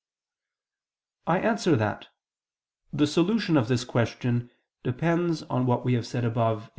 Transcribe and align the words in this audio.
I 1.27 1.37
answer 1.37 1.75
that, 1.75 2.07
The 2.91 3.05
solution 3.05 3.55
of 3.55 3.67
this 3.67 3.83
question 3.83 4.49
depends 4.81 5.43
on 5.43 5.67
what 5.67 5.85
we 5.85 5.93
have 5.93 6.07
said 6.07 6.25
above 6.25 6.63
(A. 6.65 6.69